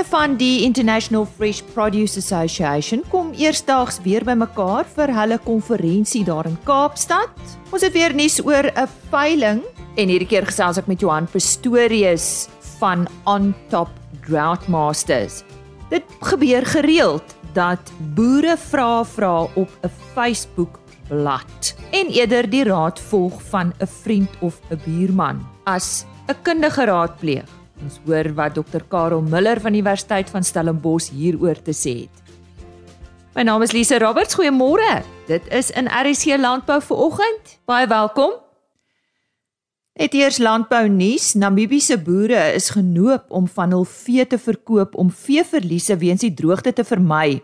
[0.00, 6.48] Lede van die International Fresh Produce Association kom eersdaags weer bymekaar vir hulle konferensie daar
[6.48, 7.36] in Kaapstad.
[7.68, 9.60] Ons het weer nuus oor 'n veiling
[10.00, 12.48] en hierdie keer gesels ek met Johan Pastorius
[12.80, 13.90] van On Top
[14.24, 15.44] Drought Masters.
[15.90, 22.98] Dit gebeur gereeld dat boere vra vra op 'n Facebook blad en eerder die raad
[23.00, 27.59] volg van 'n vriend of 'n buurman as 'n kundige raadpleeg.
[27.80, 32.20] Ons hoor wat Dr Karel Miller van die Universiteit van Stellenbosch hieroor te sê het.
[33.34, 34.34] My naam is Lise Roberts.
[34.36, 35.00] Goeiemôre.
[35.28, 37.58] Dit is in RC Landbou vir oggend.
[37.70, 38.34] Baie welkom.
[40.00, 41.34] Het eers landbou nuus.
[41.34, 46.72] Namibiese boere is genoop om van hul vee te verkoop om veeverliese weens die droogte
[46.72, 47.40] te vermy.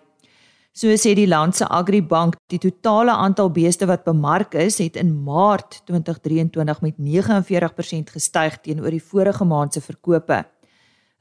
[0.77, 5.15] So sê die land se Agribank, die totale aantal beeste wat bemark is, het in
[5.25, 10.45] Maart 2023 met 49% gestyg teenoor die vorige maand se verkope.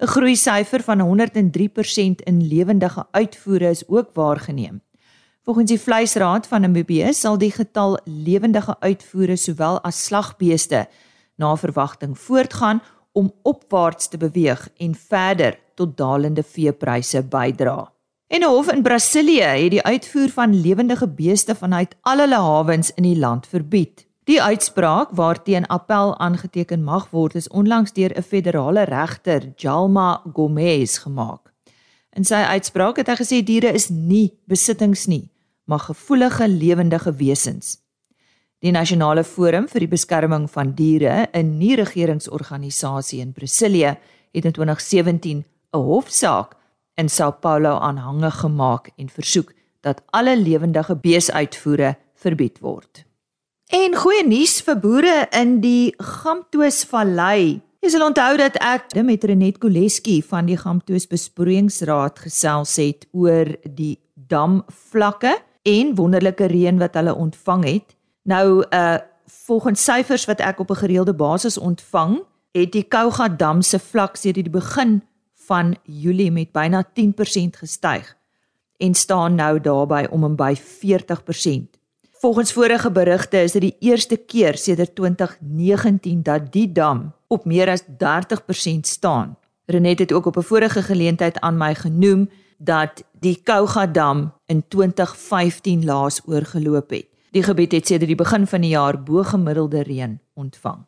[0.03, 4.81] 'n Groei syfer van 103% in lewendige uitvoere is ook waargeneem.
[5.45, 10.87] Volgens die Vleisraad van Namibië sal die getal lewendige uitvoere sowel as slagbeeste
[11.37, 12.81] na verwagting voortgaan
[13.13, 17.94] om opwaarts te beweeg en verder tot dalende veepryse bydra.
[18.35, 22.91] En 'n hof in Brasilië het die uitvoer van lewendige beeste vanuit al hulle hawens
[22.93, 24.07] in die land verbied.
[24.23, 30.97] Die uitspraak waarteen appel aangeteken mag word is onlangs deur 'n federale regter, Jalma Gomez,
[30.97, 31.53] gemaak.
[32.09, 35.31] In sy uitspraak het hy gesê diere is nie besittings nie,
[35.63, 37.77] maar gevoelige lewendige wesens.
[38.59, 43.97] Die Nasionale Forum vir die Beskerming van Diere, 'n nie-regeringsorganisasie in Brasilië,
[44.31, 46.55] het in 2017 'n hofsaak
[46.95, 53.05] in Sao Paulo aanhange gemaak en versoek dat alle lewendige beesuitvoere verbied word.
[53.73, 57.61] En goeie nuus vir boere in die Gamtoos Vallei.
[57.81, 63.51] Jy sal onthou dat ek met Renet Koleski van die Gamtoos Besproeiingsraad gesels het oor
[63.65, 65.35] die damvlakke
[65.65, 67.97] en wonderlike reën wat hulle ontvang het.
[68.23, 68.97] Nou uh
[69.45, 72.21] volgens syfers wat ek op 'n gereelde basis ontvang,
[72.53, 75.01] het die Kouga dam se vlak sedert die begin
[75.45, 78.15] van Julie met byna 10% gestyg
[78.77, 81.75] en staan nou daarby om en by 40%.
[82.19, 87.69] Volgens vorige berigte is dit die eerste keer sedert 2019 dat die dam op meer
[87.69, 87.87] as 30%
[88.81, 89.37] staan.
[89.65, 94.67] Renet het ook op 'n vorige geleentheid aan my genoem dat die Kouga dam in
[94.67, 97.05] 2015 laas oorgeloop het.
[97.31, 100.85] Die gebied het sedert die begin van die jaar bo gemiddelde reën ontvang.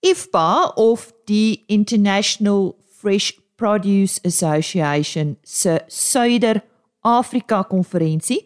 [0.00, 8.42] IFPA of die International Fresh Produce Association se Suider-Afrika konferensie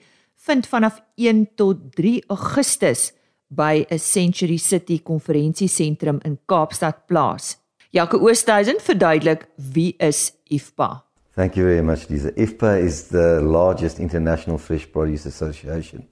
[0.47, 3.13] vind vanaf 1 tot 3 Augustus
[3.49, 7.57] by 'n Century City konferensiesentrum in Kaapstad plaas.
[7.91, 11.05] Jacques Oosthuizen verduidelik wie is IFPA.
[11.35, 12.31] Thank you very much Lisa.
[12.37, 16.09] IFPA is the largest international fresh produce association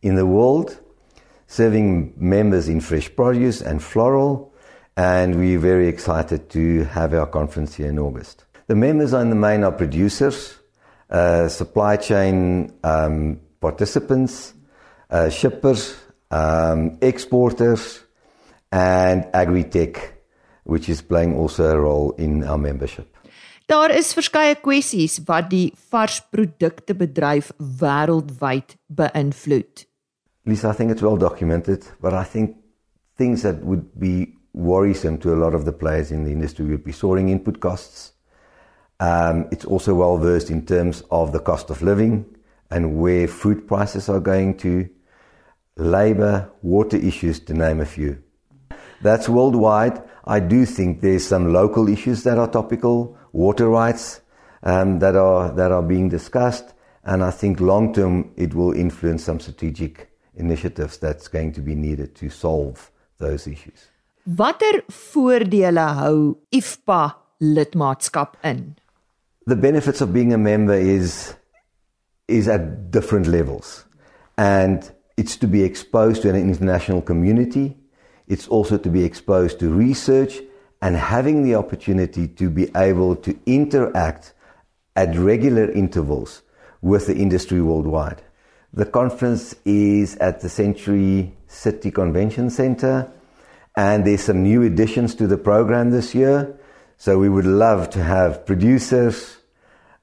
[0.00, 0.82] in the world
[1.46, 4.47] serving members in fresh produce and floral
[4.98, 8.44] and we're very excited to have our conference here in August.
[8.66, 10.58] The members on the main are producers,
[11.08, 14.54] uh, supply chain um, participants,
[15.08, 15.94] uh, shippers,
[16.32, 18.00] um, exporters,
[18.72, 20.14] and agri-tech,
[20.64, 23.06] which is playing also a role in our membership.
[23.68, 29.84] Daar is verskeie kwessies wat die varsprodukte bedryf wêreldwyd beïnvloed.
[30.48, 32.56] Lisa, I think it's well documented, but I think
[33.16, 36.84] things that would be worrisome to a lot of the players in the industry would
[36.84, 38.12] be soaring input costs.
[38.98, 42.26] Um, it's also well versed in terms of the cost of living
[42.70, 44.90] and where food prices are going to,
[45.76, 48.20] labor, water issues, to name a few.
[49.00, 50.02] That's worldwide.
[50.24, 54.20] I do think there's some local issues that are topical, water rights
[54.64, 59.22] um, that are that are being discussed, and I think long term it will influence
[59.22, 63.86] some strategic initiatives that's going to be needed to solve those issues.
[64.28, 68.76] Watter voordele hou IFPA lidmaatskap in?
[69.46, 71.34] The benefits of being a member is
[72.28, 73.86] is at different levels.
[74.36, 77.78] And it's to be exposed to an international community.
[78.26, 80.42] It's also to be exposed to research
[80.82, 84.34] and having the opportunity to be able to interact
[84.94, 86.42] at regular intervals
[86.82, 88.20] with the industry worldwide.
[88.74, 93.10] The conference is at the Century City Convention Center
[93.78, 96.58] and there's some new additions to the program this year.
[96.96, 99.38] So we would love to have producers,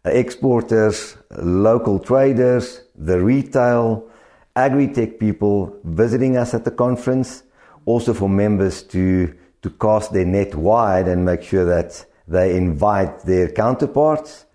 [0.06, 4.08] exporters, local traders, the retail,
[4.56, 7.44] agri-tech people visiting us at the conference.
[7.86, 13.20] Also for members to, to cast their net wide and make sure that They invite
[13.22, 14.46] their counterparts.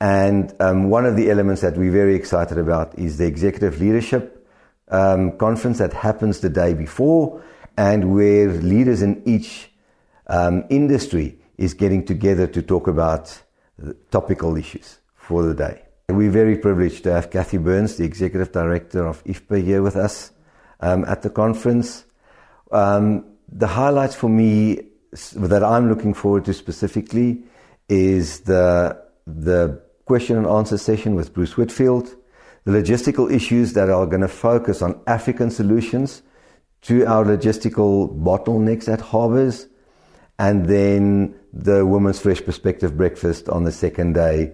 [0.00, 4.46] And um, one of the elements that we're very excited about is the executive leadership
[4.88, 7.42] um, conference that happens the day before,
[7.76, 9.70] and where leaders in each
[10.28, 13.42] um, industry is getting together to talk about
[14.10, 15.82] topical issues for the day.
[16.08, 20.30] We're very privileged to have Kathy Burns, the executive director of IFPA, here with us
[20.80, 22.04] um, at the conference.
[22.70, 24.82] Um, the highlights for me
[25.34, 27.42] that I'm looking forward to specifically
[27.88, 32.14] is the the question and answer session with Bruce Whitfield,
[32.64, 36.22] the logistical issues that are going to focus on African solutions
[36.86, 39.66] to our logistical bottlenecks at harbors,
[40.38, 44.52] and then the Women's Fresh Perspective breakfast on the second day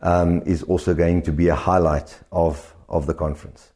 [0.00, 3.72] um, is also going to be a highlight of of the conference.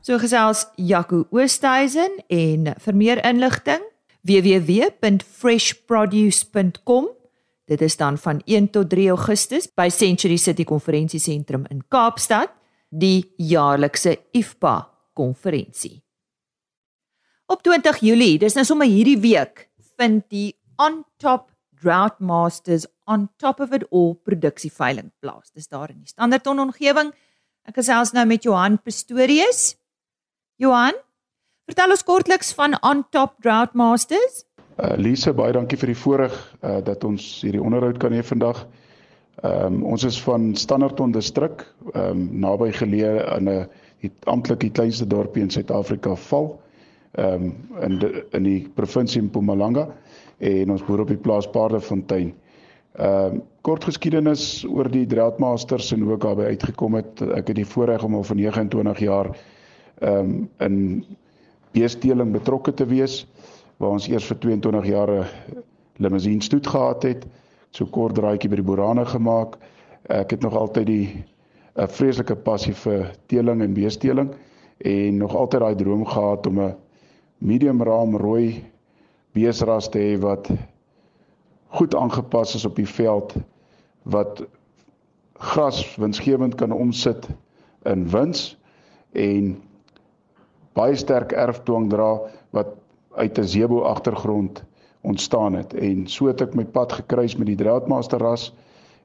[0.00, 3.82] So gesels Jaco Oosthuizen en vir meer inligting
[4.24, 7.08] www.freshproduce.com.
[7.68, 12.48] Dit is dan van 1 tot 3 Augustus by Century City Konferensiesentrum in Kaapstad,
[12.88, 16.07] die jaarlikse IFPA konferensie.
[17.48, 21.48] Op 20 Julie, dis nou sommer hierdie week, vind die On Top
[21.80, 25.48] Drought Masters On Top of It All produksieveiling plaas.
[25.56, 27.14] Dis daar in die Standerton omgewing.
[27.64, 29.78] Ek gesels nou met Johan Pistorius.
[30.60, 30.96] Johan,
[31.68, 34.44] Vertel ons kortliks van On Top Drought Masters.
[34.80, 38.62] Uh Lise, baie dankie vir die voorreg uh dat ons hierdie onderhoud kan hê vandag.
[39.42, 43.68] Ehm um, ons is van Standerton distrik, ehm um, naby geleë in 'n
[44.24, 46.48] amptelik die kleinste dorpie in Suid-Afrika val.
[47.18, 49.88] Ehm um, in die, in die provinsie Mpumalanga
[50.38, 52.34] en ons boer op die plaas Paardefontein.
[52.94, 57.22] Ehm um, kort geskiedenis oor die Drought Masters en hoe ek daarby uitgekom het.
[57.34, 60.78] Ek het die voorreg om al vir 29 jaar ehm um, in
[61.74, 63.24] beesteling betrokke te wees
[63.78, 65.26] waar ons eers vir 22 jaar 'n
[65.98, 67.26] limousine stoet gehad het
[67.70, 69.58] so kort draaitjie by die Borane gemaak
[70.08, 71.24] ek het nog altyd die
[71.76, 74.30] 'n vreeslike passie vir teeling en beesteling
[74.78, 76.74] en nog altyd daai droom gehad om 'n
[77.38, 78.64] medium raam rooi
[79.32, 80.50] beesras te hê wat
[81.78, 83.34] goed aangepas is op die veld
[84.02, 84.42] wat
[85.38, 87.28] gras winsgewend kan omsit
[87.86, 88.56] in wins
[89.12, 89.54] en
[90.78, 92.18] baie sterk erfdwang dra
[92.50, 92.74] wat
[93.18, 94.64] uit 'n Zebo agtergrond
[95.00, 95.74] ontstaan het.
[95.74, 98.52] En so het ek my pad gekruis met die draadmaster ras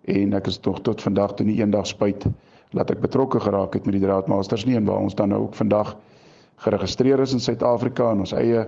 [0.05, 2.25] en ek is tog tot vandag toe nie eendag spyt
[2.73, 5.55] dat ek betrokke geraak het met die draadmasters nie en waar ons dan nou ook
[5.55, 5.95] vandag
[6.55, 8.67] geregistreer is in Suid-Afrika en ons eie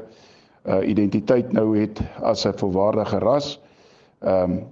[0.66, 3.60] uh, identiteit nou het as 'n volwaardige ras.
[4.22, 4.64] Ehm um,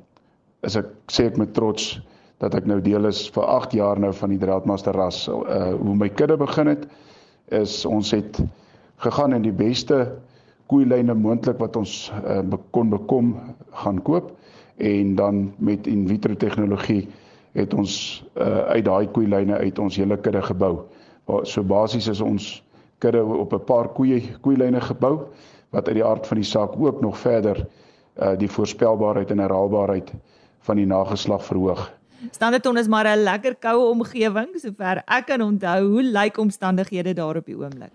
[0.63, 2.01] is ek sê ek met trots
[2.39, 5.27] dat ek nou deel is vir 8 jaar nou van die draadmaster ras.
[5.27, 6.88] Uh hoe my kudde begin het
[7.51, 8.39] is ons het
[8.98, 10.12] gegaan in die beste
[10.68, 12.39] koeilyne moontlik wat ons uh,
[12.71, 13.36] kon bekom
[13.71, 14.31] gaan koop
[14.77, 17.07] en dan met in vitro tegnologie
[17.54, 20.86] het ons uh, uit daai koeilyne uit ons hele kudde gebou.
[21.44, 22.62] So basies is ons
[23.03, 25.15] kudde op 'n paar koeie koeilyne gebou
[25.73, 30.13] wat uit die aard van die saak ook nog verder uh, die voorspelbaarheid en herhaalbaarheid
[30.59, 31.91] van die nageslag verhoog.
[32.31, 35.89] Standerton is maar 'n lekker koue omgewing, sover ek kan onthou.
[35.91, 37.91] Hoe lyk omstandighede daar op die oomblik?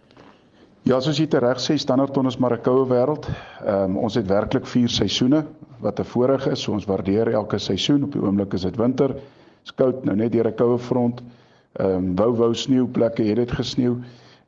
[0.82, 3.28] Ja, soos jy reg sê, Standerton is maar 'n koue wêreld.
[3.64, 5.44] Ehm um, ons het werklik 4 seisoene
[5.80, 6.62] wat voorreg is.
[6.62, 8.04] So ons waardeer elke seisoen.
[8.04, 9.14] Op die oomblik is dit winter.
[9.62, 11.22] Skout nou net deur 'n koue front.
[11.72, 13.96] Ehm um, wou wou sneeu plekke het dit gesneeu.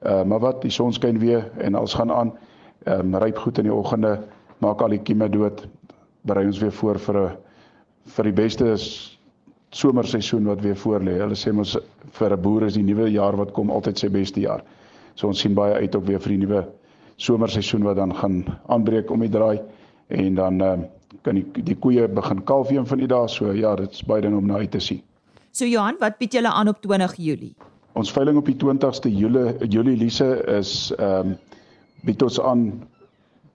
[0.00, 2.32] Ehm uh, maar wat die son skyn weer en alles gaan aan.
[2.84, 4.20] Ehm um, ryp goed in die oggende,
[4.58, 5.66] maak al die kieme dood.
[6.22, 7.36] Berei ons weer voor vir 'n
[8.04, 9.18] vir die beste is
[9.70, 11.18] somerseisoen wat weer voor lê.
[11.20, 11.76] Hulle sê mos
[12.12, 14.64] vir 'n boer is die nuwe jaar wat kom altyd sy beste jaar.
[15.14, 16.64] So ons sien baie uit op weer vir die nuwe
[17.16, 19.60] somerseisoen wat dan gaan aanbreek om die draai
[20.08, 20.78] en dan uh,
[21.22, 23.28] kan die die koeie begin kalf een van die dae.
[23.28, 25.02] So ja, dit is baie ding om na uit te sien.
[25.52, 27.54] So Johan, wat bied julle aan op 20 Julie?
[27.98, 31.38] Ons veiling op die 20ste Julie Julie Lise is ehm um,
[32.00, 32.60] bied ons aan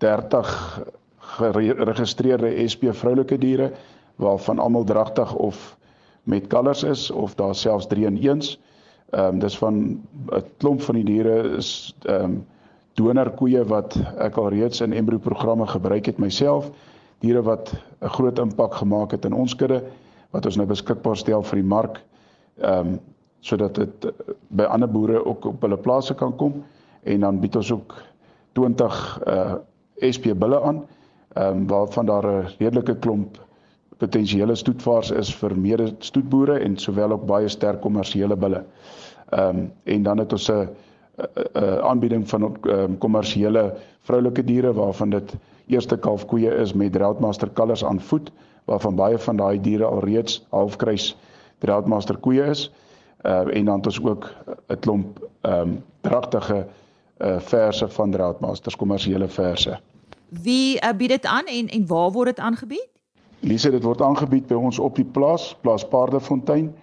[0.03, 0.49] 30
[1.37, 3.71] geregistreerde SP vroulike diere
[4.21, 5.77] waarvan almal dragtig of
[6.29, 8.51] met kalvers is of daar selfs 3 in 1s.
[9.09, 12.45] Ehm um, dis van 'n klomp van die diere is ehm um,
[12.93, 16.71] donorkoeie wat ek al reeds in embrio programme gebruik het myself.
[17.19, 19.83] Diere wat 'n groot impak gemaak het in ons kudde
[20.31, 22.03] wat ons nou beskikbaar stel vir die mark.
[22.59, 22.99] Ehm um,
[23.45, 24.07] sodat dit
[24.57, 26.63] by ander boere ook op hulle plase kan kom
[27.05, 27.95] en dan bied ons ook
[28.57, 29.55] 20 uh
[30.15, 30.79] SP bulle aan.
[31.35, 33.37] Ehm um, waarvan daar 'n redelike klomp
[33.97, 38.63] potensiële stoetvaars is vir mede stoetboere en sowel ook baie sterk kommersiële bulle.
[39.29, 40.65] Ehm um, en dan het ons 'n uh,
[41.61, 45.35] uh, aanbieding van um, kommersiële vroulike diere waarvan dit
[45.67, 48.31] eerste kalfkoeie is met Routmaster kalvers aan voet
[48.65, 51.17] waarvan baie van daai diere alreeds halfkruis
[51.59, 52.71] Routmaster koeie is.
[53.25, 54.33] Uh, en dan het ons ook
[54.67, 56.67] 'n klomp ehm um, pragtige
[57.17, 59.79] uh verse van Routmasters kommersiële verse.
[60.29, 62.87] Wie uh, bied dit aan en en waar word dit aangebied?
[63.39, 66.75] Lise, dit word aangebied by ons op die plaas, plaas Paardefontein.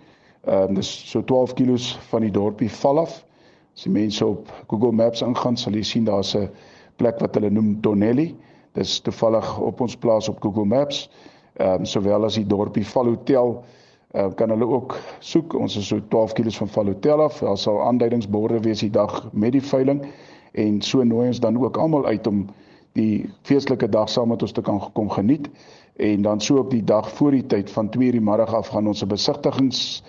[0.45, 1.77] Ehm um, dis so 12 km
[2.11, 3.25] van die dorpie Valaf.
[3.75, 6.51] As die mense op Google Maps ingaan, sal jy sien daar's 'n
[6.97, 8.35] plek wat hulle noem Tonelli.
[8.73, 11.11] Dis toevallig op ons plaas op Google Maps.
[11.55, 13.65] Ehm um, sowel as die dorpie Valhotel
[14.15, 15.55] uh, kan hulle ook soek.
[15.55, 17.39] Ons is so 12 km van Valhotel af.
[17.39, 20.07] Daar sal aanduidingsborde wees die dag met die veiling
[20.53, 22.47] en so nooi ons dan ook almal uit om
[22.93, 25.49] die feestelike dag saam met ons te kan kom geniet
[25.97, 28.87] en dan so op die dag voor die tyd van 2:00 die middag af gaan
[28.87, 30.03] ons 'n besigtigings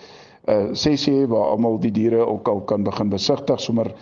[0.48, 3.94] uh sessie waar almal die diere ook al kan begin besigtig sommer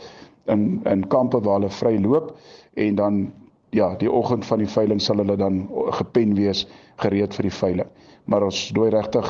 [0.47, 2.37] in in kampe waar hulle vry loop
[2.75, 3.32] en dan
[3.73, 5.64] ja, die oggend van die veiling sal hulle dan
[5.97, 6.66] gepen wees
[7.00, 7.88] gereed vir die veiling.
[8.28, 9.28] Maar ons dooi regtig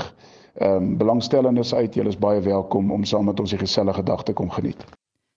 [0.55, 1.95] ehm um, belangstellendes uit.
[1.95, 4.85] Julle is baie welkom om saam met ons die gesellige dag te kom geniet.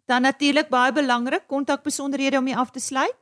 [0.06, 3.16] Dan natuurlik baie belangrik kontak besonderhede om jy af te sluit.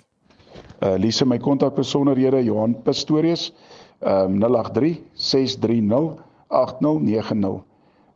[0.81, 3.53] Uh Lise my kontak besonderhede Johan Pistorius
[3.99, 7.61] ehm um, 083 630 8090.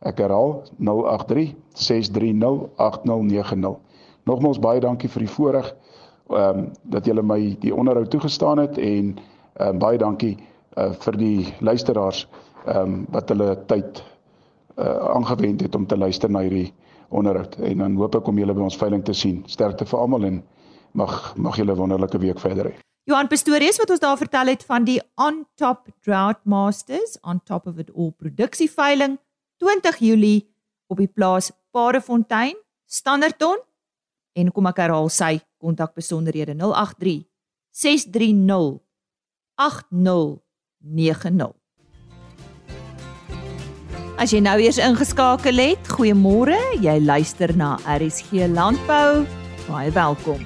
[0.00, 3.78] Ek herhaal 083 630 8090.
[4.24, 5.72] Nogmaals baie dankie vir die voorreg
[6.28, 10.36] ehm um, dat julle my die onderhoud toegestaan het en ehm um, baie dankie
[10.76, 12.26] uh, vir die luisteraars
[12.68, 14.02] ehm um, wat hulle tyd
[14.78, 16.72] uh, aangewend het om te luister na hierdie
[17.08, 19.42] onderhoud en dan hoop ek om julle by ons veiling te sien.
[19.46, 20.42] Sterkte vir almal en
[20.92, 22.74] mag mag julle wonderlike week verder hê.
[23.08, 27.66] Johan Pastorius wat ons daar vertel het van die On Top Drought Masters on top
[27.66, 29.16] of it all produksie veiling
[29.64, 30.44] 20 Julie
[30.88, 32.56] op die plaas Parefontein,
[32.86, 33.58] Standerton
[34.38, 37.24] en kom ek herhaal sy kontak besonderhede 083
[37.72, 38.78] 630
[39.58, 41.57] 8090
[44.18, 46.56] As jy nou eers ingeskakel het, goeiemôre.
[46.82, 49.20] Jy luister na RSG Landbou.
[49.68, 50.40] Baie welkom.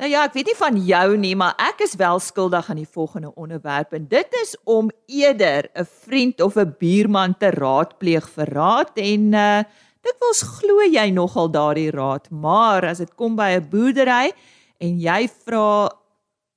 [0.00, 2.90] Nou ja, ek weet nie van jou nie, maar ek is wel skuldig aan die
[2.90, 8.50] volgende onderwerp en dit is om eerder 'n vriend of 'n buurman te raadpleeg vir
[8.50, 9.62] raad en uh
[10.02, 14.32] dit wels glo jy nogal daardie raad, maar as dit kom by 'n boerdery
[14.80, 15.88] en jy vra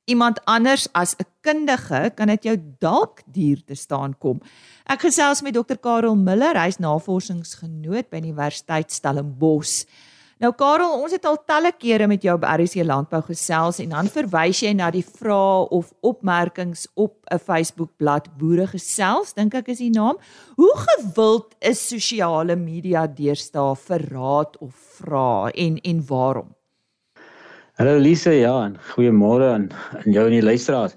[0.07, 4.41] iemand anders as 'n kundige kan dit jou dalk duur te staan kom.
[4.85, 9.85] Ek gesels met Dr Karel Miller, hy's navorsingsgenoot by Universiteit Stellenbosch.
[10.37, 14.09] Nou Karel, ons het al talle kere met jou by RC Landbou gesels en dan
[14.13, 19.79] verwys jy na die vrae of opmerkings op 'n Facebookblad Boere Gesels, dink ek is
[19.79, 20.17] die naam.
[20.55, 26.56] Hoe gewild is sosiale media deesdae vir raad of vrae en en waarom?
[27.77, 29.67] Hallo Lise, ja, en goeiemôre aan
[29.99, 30.95] aan jou en die luisteraars.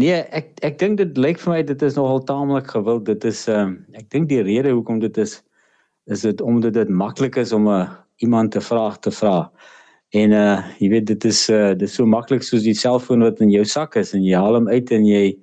[0.00, 3.02] Nee, ek ek dink dit lyk vir my dit is nogal taamlik gewild.
[3.04, 5.34] Dit is ehm um, ek dink die rede hoekom dit is
[6.08, 7.90] is dit omdat dit maklik is om 'n uh,
[8.24, 9.52] iemand te vraag te vra.
[10.16, 13.44] En uh jy weet dit is uh dit is so maklik soos die selfoon wat
[13.44, 15.36] in jou sak is en jy haal hom uit en jy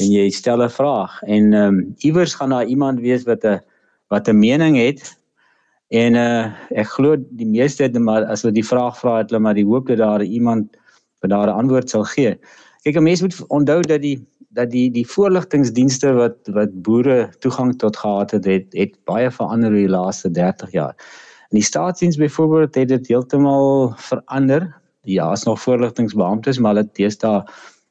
[0.00, 3.60] en jy stel 'n vraag en ehm um, iewers gaan daar iemand wees wat 'n
[4.08, 5.12] wat 'n mening het
[5.92, 9.42] En uh ek glo die meeste het maar as hulle die vraag vra het hulle
[9.44, 10.76] maar die hoop dat daar iemand
[11.20, 12.38] wat daar 'n antwoord sal gee.
[12.82, 17.76] Kyk, 'n mens moet onthou dat die dat die die voorligtingdienste wat wat boere toegang
[17.78, 20.94] tot gehad het, het, het baie verander oor die laaste 30 jaar.
[21.50, 24.80] In die staatsdiens byvoorbeeld het dit heeltemal verander.
[25.02, 27.44] Ja, is nog voorligtingsbeamptes, maar hulle het deesdae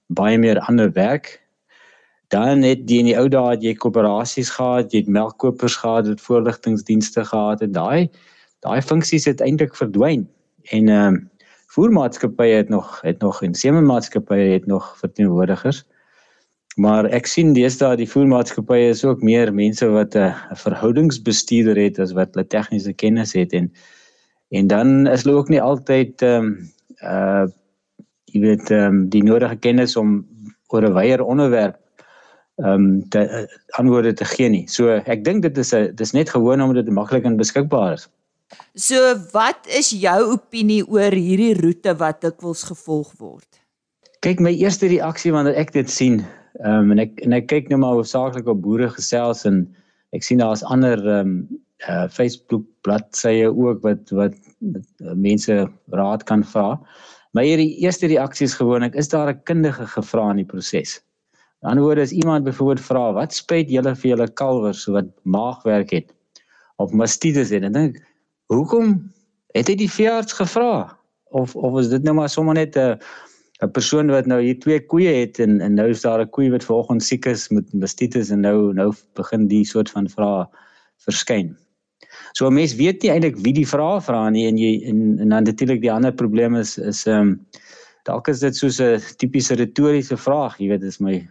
[0.08, 1.41] baie meer ander werk
[2.32, 6.08] Dan het jy in die ou dae het jy koöperasies gehad, jy het melkkopers gehad,
[6.08, 8.08] het voorligtingdienste gehad en daai
[8.64, 10.28] daai funksies het eintlik verdwyn.
[10.72, 11.28] En ehm uh,
[11.72, 15.86] voermaatskappye het nog het nog en semenmaatskappye het nog verteenwoordigers.
[16.76, 22.00] Maar ek sien deesdae die voermaatskappye is ook meer mense wat 'n uh, verhoudingsbestuurder het
[22.00, 23.72] as wat hulle tegniese kennis het en
[24.52, 26.72] en dan is hulle ook nie altyd ehm um,
[27.04, 27.46] uh
[28.32, 30.28] jy weet ehm um, die nodige kennis om
[30.68, 31.81] oor 'n wyeer onderwerp
[32.60, 33.46] ehm um, te uh,
[33.79, 34.65] antwoorde te gee nie.
[34.67, 38.10] So ek dink dit is 'n dis net gewoon omdat dit maklik en beskikbaar is.
[38.75, 43.48] So wat is jou opinie oor hierdie roete wat dikwels gevolg word?
[44.20, 46.25] Kyk my eerste reaksie wanneer ek dit sien,
[46.60, 49.63] ehm um, en ek en ek kyk nou maar hoofsaaklik op boere gesels en
[50.12, 56.24] ek sien daar's ander ehm um, uh Facebook bladsye ook wat wat uh, mense raad
[56.24, 56.77] kan vra.
[57.34, 61.00] My eerste reaksie is gewoonlik is daar 'n kundige gevra in die proses.
[61.62, 65.91] In ander woorde as iemand byvoorbeeld vra wat spyt julle vir julle kalwers wat maagwerk
[65.94, 66.08] het
[66.82, 68.00] of mastitis het, dan dink
[68.50, 68.96] hoekom?
[69.53, 70.89] Het hy die veearts gevra?
[71.30, 72.98] Of of is dit nou maar sommer net 'n
[73.62, 76.50] 'n persoon wat nou hier twee koeie het en en nou is daar 'n koei
[76.50, 80.48] wat vanoggend siek is met mastitis en nou nou begin die soort van vrae
[81.06, 81.56] verskyn.
[82.34, 85.30] So 'n mens weet nie eintlik wie die vrae vra nie en jy en, en
[85.30, 87.46] dan natuurlik die ander probleem is is ehm um,
[88.03, 91.30] dalk is dit soos 'n tipiese retoriese vraag, jy weet, dis my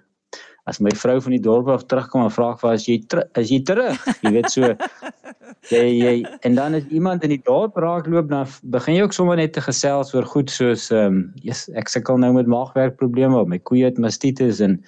[0.68, 2.98] as my vrou van die dorp af terugkom en vra vir as jy
[3.38, 4.74] as jy terug, jy weet so
[5.74, 6.14] jy jy
[6.46, 9.64] en dan is iemand in die dorp raakloop dan begin jy ook sommer net te
[9.64, 13.88] gesels oor goed soos ehm um, yes, ek sukkel nou met maagwerkprobleme of my koeie
[13.88, 14.80] het mastitis en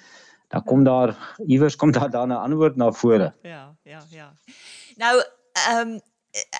[0.53, 1.15] dan kom daar
[1.47, 3.33] iewers kom daar dan 'n antwoord na vore.
[3.41, 4.33] Ja, ja, ja.
[4.97, 5.21] Nou
[5.53, 5.99] ehm um,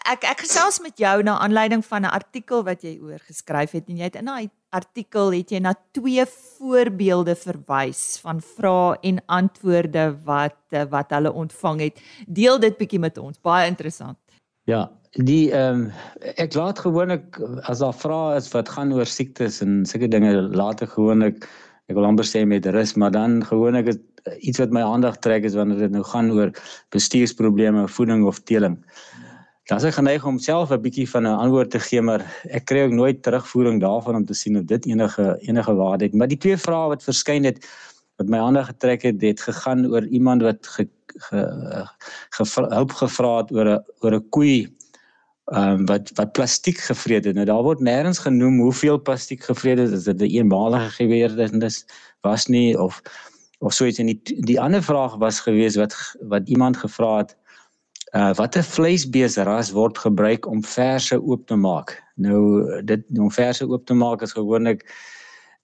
[0.05, 3.89] ek ek gesels met jou na aanleiding van 'n artikel wat jy oor geskryf het
[3.89, 9.21] en jy het in daai artikel het jy na twee voorbeelde verwys van vrae en
[9.25, 12.01] antwoorde wat eh, wat hulle ontvang het.
[12.27, 13.39] Deel dit bietjie met ons.
[13.41, 14.17] Baie interessant.
[14.65, 15.91] Ja, die ehm um,
[16.37, 20.87] ek laat gewoonlik as daar vrae is wat gaan oor siektes en sulke dinge later
[20.87, 21.49] gewoonlik
[21.89, 23.97] ek wil amper sê met rus, maar dan gewoonlik
[24.39, 26.51] iets wat my aandag trek is wanneer dit nou gaan oor
[26.95, 28.77] bestuursprobleme, voeding of teeling.
[29.63, 32.65] Dan is ek geneig om self 'n bietjie van 'n antwoord te gee, maar ek
[32.65, 36.13] kry ook nooit terugvoering daarvan om te sien of dit enige enige waarde het.
[36.13, 37.63] Maar die twee vrae wat verskyn het
[38.17, 41.39] wat my aandag getrek het, het gegaan oor iemand wat ge, ge,
[42.29, 42.43] ge,
[42.75, 44.67] hulp gevra het oor 'n oor 'n koei
[45.51, 47.35] ehm um, wat wat plastiek gevreet het.
[47.35, 49.91] Nou daar word nêrens genoem hoeveel plastiek gevreet het.
[49.91, 51.85] Is dit 'n eenmalige gebeurtenis
[52.21, 53.01] was nie of
[53.59, 57.37] of so iets en die die ander vraag was gewees wat wat iemand gevra het
[58.13, 61.95] Uh watter vleisbeesras word gebruik om verse oop te maak?
[62.21, 64.83] Nou dit om verse oop te maak is gewoonlik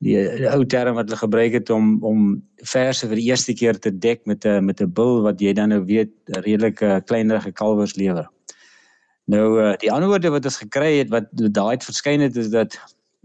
[0.02, 2.32] die, die ou term wat hulle gebruik het om om
[2.72, 5.70] verse vir die eerste keer te dek met 'n met 'n bil wat jy dan
[5.70, 6.10] nou weet
[6.42, 8.26] redelike kleinerige kalwers lewer.
[9.28, 12.80] Nou uh die antwoorde wat ons gekry het wat daai het verskyn het is dat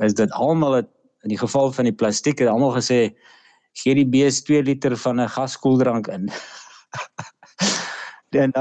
[0.05, 3.15] is dit almal in die geval van die plastiek het almal gesê
[3.73, 6.29] gee die bees 2 liter van 'n gaskoeldrank in.
[8.35, 8.53] dan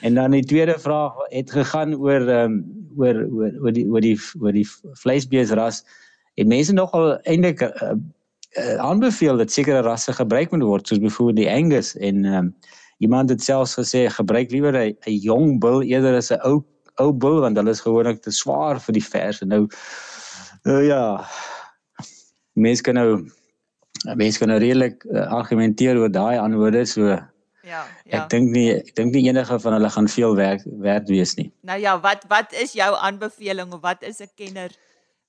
[0.00, 4.00] En dan die tweede vraag het gegaan oor ehm um, oor oor oor die oor
[4.00, 4.68] die oor die
[5.02, 5.84] vleisbeesras.
[6.34, 7.92] En mense nogal eintlik uh,
[8.58, 12.54] uh, aanbeveel dat sekere rasse gebruik moet word soos byvoorbeeld die Angus en ehm um,
[13.00, 16.64] iemand het selfs gesê gebruik liewer 'n jong bil eerder as 'n ou
[17.00, 19.62] ou bil want hulle is gewoonlik te swaar vir die vers en nou
[20.68, 21.24] uh, ja
[22.52, 23.24] mense kan nou
[24.16, 27.16] mense kan nou redelik uh, argumenteer oor daai antwoorde so
[27.62, 28.22] Ja, ja.
[28.22, 31.50] Ek dink nie ek dink nie enige van hulle gaan veel werk werd wees nie.
[31.66, 34.70] Nou ja, wat wat is jou aanbeveling of wat is 'n kenner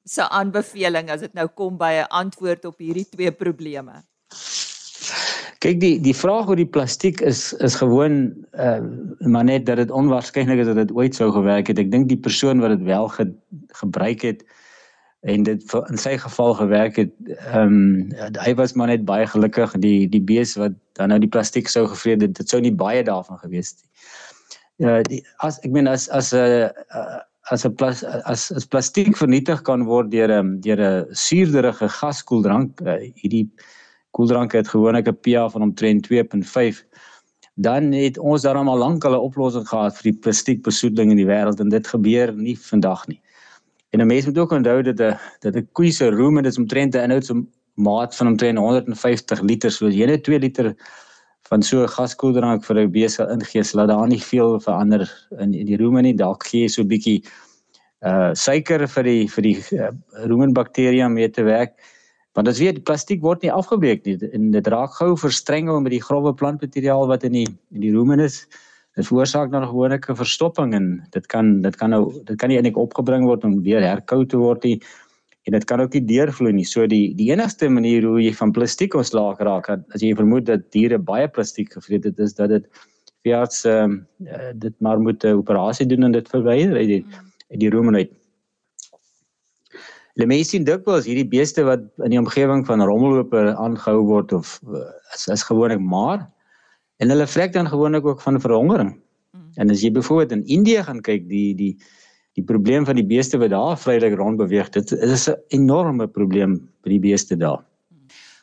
[0.06, 4.04] se aanbeveling as dit nou kom by 'n antwoord op hierdie twee probleme?
[5.60, 8.80] Kyk die die vraag oor die plastiek is is gewoon uh
[9.20, 11.80] maar net dat dit onwaarskynlik is dat dit ooit sou gewerk het.
[11.80, 13.32] Ek dink die persoon wat dit wel ge,
[13.68, 14.44] gebruik het
[15.22, 17.12] en dit in sy geval gewerk het.
[17.54, 21.30] Ehm um, hy was maar net baie gelukkig die die bees wat dan nou die
[21.30, 22.34] plastiek sou gevreet het.
[22.38, 23.92] Dit sou nie baie daarvan gewees het nie.
[24.88, 26.72] Ja, die as ek meen as as 'n
[27.52, 32.82] as 'n plas as as plastiek vernietig kan word deur 'n deur 'n suurderige gaskoeldrank,
[32.82, 33.50] uh, hierdie
[34.12, 36.84] koeldrank het gewoonlik 'n pH van omtrent 2.5
[37.56, 41.30] dan het ons daarom al lank al 'n oplossing gehad vir die plastiekbesoedeling in die
[41.30, 43.22] wêreld en dit gebeur nie vandag nie.
[43.92, 46.96] En 'n mens moet ook onthou dat 'n dat 'n koei se rumen is omtrent
[46.96, 49.72] 'n inhoudsmaat van omtrent 150 liter.
[49.72, 50.76] So jy net 2 liter
[51.50, 55.54] van so 'n gaskoeldrank vir 'n bees sal ingee, sal daar nie veel verander in,
[55.54, 56.16] in die rumen nie.
[56.16, 57.24] Dalk gee jy so 'n bietjie
[58.02, 59.92] uh suiker vir die vir die uh,
[60.26, 61.74] rumen bakterieë om mee te werk.
[62.34, 66.02] Want as weet plastiek word nie afgebreek nie en dit raak gou verstrengel met die
[66.02, 68.48] grove plantmateriaal wat in die in die rumen is
[68.96, 72.58] dit veroorsaak dan gewoonlik 'n verstopping en dit kan dit kan nou dit kan nie
[72.58, 74.82] eintlik opgebring word om weer herkou te word nie
[75.46, 76.66] en dit kan ook nie deurvloei nie.
[76.66, 80.72] So die die enigste manier hoe jy van plastiek ontslaak raak as jy vermoed dat
[80.72, 82.68] diere baie plastiek gevreet het is dat dit
[83.26, 87.06] veearts ehm uh, dit maar moet 'n operasie doen en dit verwyder uit die
[87.52, 88.12] uit die rumen uit.
[90.20, 94.60] Die mense sien dikwels hierdie beeste wat in die omgewing van rommelloper aangehou word of
[94.68, 94.84] uh,
[95.16, 96.30] is is gewoonlik maar
[97.02, 98.94] En hulle vrek dan gewoonlik ook van verhongering.
[99.32, 99.50] Mm.
[99.54, 101.74] En as jy byvoorbeeld in Indië gaan kyk, die die
[102.38, 106.54] die probleem van die beeste wat daar vrylik rond beweeg, dit is 'n enorme probleem
[106.84, 107.66] vir die beeste daar.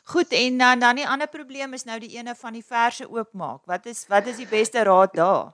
[0.03, 3.65] Goed, en dan dan die ander probleem is nou die ene van die verse oopmaak.
[3.65, 5.53] Wat is wat is die beste raad daar?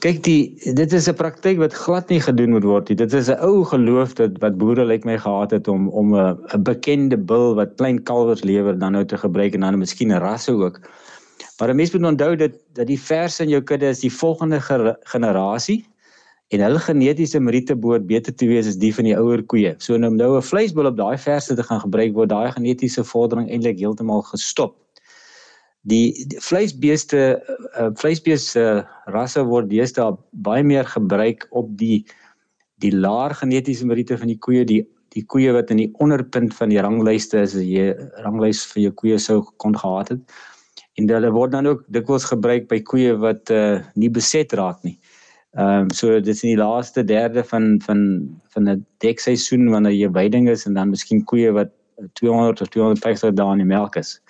[0.00, 2.96] Kyk, die dit is 'n praktyk wat glad nie gedoen moet word nie.
[2.96, 6.36] Dit is 'n ou geloof dat wat boere lyk my gehad het om om 'n
[6.54, 10.52] 'n bekende bil wat klein kalwers lewer dan nou te gebruik en dan miskien rasse
[10.52, 10.80] ook.
[11.62, 14.60] Maar 'n mens moet onthou dat dat die vers in jou kudde is die volgende
[15.00, 15.86] generasie
[16.48, 19.74] en hulle genetiese meriete behoort beter te wees as die van die ouer koeie.
[19.78, 23.50] So nou nou 'n vleisbul op daai verse te gaan gebruik word daai genetiese vordering
[23.50, 24.74] eintlik heeltemal gestop.
[25.82, 27.42] Die, die vleisbeeste
[27.78, 32.04] uh, vleisbeeste uh, rasse word deesdae baie meer gebruik op die
[32.76, 34.82] die laer genetiese meriete van die koeie, die
[35.14, 37.92] die koeie wat in die onderpunt van die ranglyste is, as jy
[38.24, 40.20] ranglys vir jou koeie sou kon gehad het.
[41.00, 44.98] En hulle word dan ook dikwels gebruik by koeie wat uh, nie beset raak nie.
[45.52, 48.00] Ehm um, so dit is in die laaste derde van van
[48.54, 51.70] van 'n dekseisoen wanneer jy veiding is en dan miskien koeie wat
[52.12, 54.20] 200 of 250 dae in die melk is.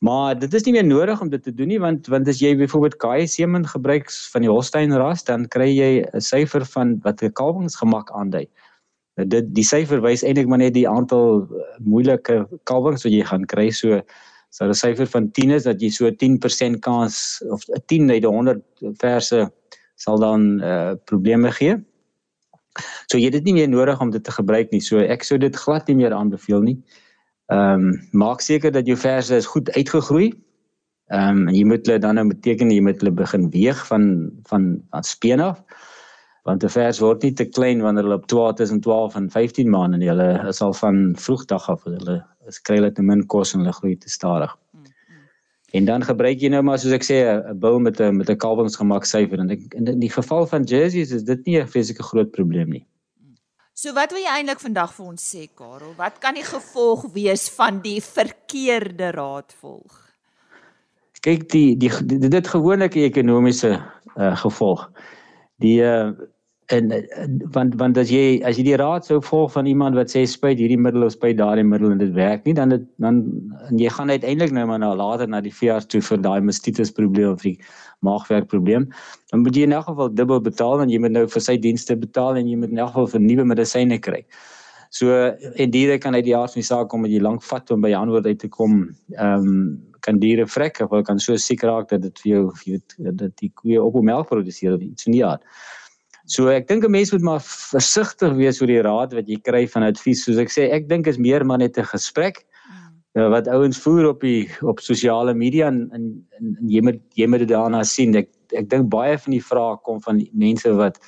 [0.00, 2.54] Maar dit is nie meer nodig om dit te doen nie want want as jy
[2.56, 7.22] byvoorbeeld KI semen gebruik van die Holstein ras dan kry jy 'n syfer van wat
[7.22, 8.46] 'n kalwingsgemak aandui.
[9.16, 11.48] Nou dit die syfer wys eintlik maar net die aantal
[11.84, 14.00] moeilike kalwings wat jy gaan kry so
[14.50, 18.24] so 'n syfer van 10 is dat jy so 10% kans of 'n 10 uit
[18.24, 18.62] 100
[18.98, 19.50] verse
[19.94, 21.76] sal dan uh probleme gee.
[23.06, 24.80] So jy dit nie meer nodig om dit te gebruik nie.
[24.80, 26.78] So ek sou dit glad nie meer aanbeveel nie.
[27.50, 30.32] Ehm um, maak seker dat jou verse is goed uitgegroei.
[31.10, 34.30] Ehm um, en jy moet hulle dan nou beteken jy moet hulle begin weeg van
[34.50, 35.62] van van speen af.
[36.44, 39.70] Want 'n vers word nie te klein wanneer hulle op 12 tussen 12 en 15
[39.70, 40.08] maande nie.
[40.08, 42.24] Hulle is al van vroegdag af hulle
[42.58, 44.56] kry hulle te min kos en hulle groei te stadig.
[45.72, 48.36] En dan gebruik jy nou maar soos ek sê 'n bil met 'n met 'n
[48.36, 52.30] kalwingsgemak syfer en ek, in die geval van jerseys is dit nie 'n fisieke groot
[52.30, 52.86] probleem nie.
[53.74, 55.94] So wat wil jy eintlik vandag vir ons sê Karel?
[55.96, 59.94] Wat kan die gevolg wees van die verkeerde raad volg?
[61.20, 63.80] Kyk die die dit, dit gewoneke ekonomiese
[64.16, 64.90] uh, gevolg.
[65.56, 66.12] Die uh,
[66.70, 66.92] en
[67.54, 70.58] want want as jy as jy die raad sou volg van iemand wat sê spuit
[70.58, 73.22] hierdie middel of spuit daardie middel en dit werk nie dan dit, dan
[73.68, 76.94] en jy gaan uiteindelik nou maar na later na die veearts toe vir daai mastitis
[76.94, 77.56] probleem of die
[78.06, 78.86] maagwerk probleem
[79.32, 81.96] dan moet jy in elk geval dubbel betaal en jy moet nou vir sy dienste
[81.98, 84.24] betaal en jy moet in elk geval vir nuwe medisyne kry.
[84.90, 87.70] So en diere kan uit die aard van die saak kom met jy lank vat
[87.70, 88.82] om by antwoord uit te kom.
[89.16, 89.62] Ehm um,
[90.00, 93.50] kan diere vrek of kan so siek raak dat dit vir jou weet dat die
[93.60, 95.44] koeie op melk produseer of iets van die aard.
[96.30, 99.66] So ek dink 'n mens moet maar versigtig wees oor die raad wat jy kry
[99.66, 100.22] van advies.
[100.24, 102.44] Soos ek sê, ek dink is meer maar net 'n gesprek
[103.18, 103.30] mm.
[103.34, 106.04] wat ouens voer op die op sosiale media en, en,
[106.38, 108.14] en jy moet jy moet dit daarna sien.
[108.14, 111.02] Ek ek dink baie van die vrae kom van mense wat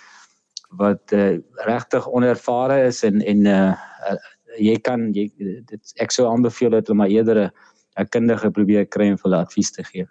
[0.81, 3.75] wat uh, regtig onervare is en en uh,
[4.11, 4.19] uh,
[4.59, 7.53] jy kan jy dit ek sou aanbeveel dat hulle maar eerder
[7.99, 10.07] 'n kundige probeer kry om hulle advies te gee.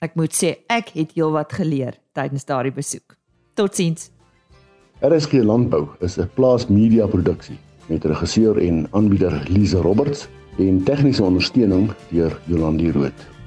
[0.00, 3.16] Ek moet sê ek het heelwat geleer tydens daardie besoek.
[3.58, 4.10] Totsiens.
[5.02, 7.58] RSG Landbou is 'n plaas media produksie
[7.88, 13.37] met regisseur en aanbieder Lize Roberts en tegniese ondersteuning deur Jolande Rooi.